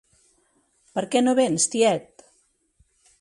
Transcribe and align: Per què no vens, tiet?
Per 0.95 1.03
què 1.15 1.21
no 1.25 1.35
vens, 1.41 1.67
tiet? 1.75 2.25